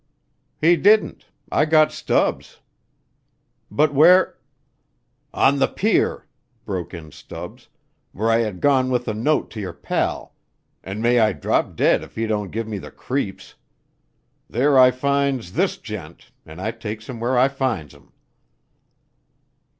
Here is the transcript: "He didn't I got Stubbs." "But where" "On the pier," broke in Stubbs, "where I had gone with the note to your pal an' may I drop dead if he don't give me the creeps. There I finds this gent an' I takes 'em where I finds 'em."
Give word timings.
"He 0.59 0.77
didn't 0.77 1.27
I 1.51 1.65
got 1.65 1.91
Stubbs." 1.91 2.59
"But 3.69 3.93
where" 3.93 4.35
"On 5.45 5.59
the 5.59 5.67
pier," 5.67 6.25
broke 6.65 6.91
in 6.91 7.11
Stubbs, 7.11 7.67
"where 8.11 8.31
I 8.31 8.39
had 8.39 8.61
gone 8.61 8.89
with 8.89 9.05
the 9.05 9.13
note 9.13 9.51
to 9.51 9.59
your 9.59 9.73
pal 9.73 10.33
an' 10.83 11.03
may 11.03 11.19
I 11.19 11.33
drop 11.33 11.75
dead 11.75 12.01
if 12.01 12.15
he 12.15 12.25
don't 12.25 12.49
give 12.49 12.67
me 12.67 12.79
the 12.79 12.89
creeps. 12.89 13.53
There 14.49 14.79
I 14.79 14.89
finds 14.89 15.53
this 15.53 15.77
gent 15.77 16.31
an' 16.47 16.59
I 16.59 16.71
takes 16.71 17.07
'em 17.07 17.19
where 17.19 17.37
I 17.37 17.47
finds 17.47 17.93
'em." 17.93 18.11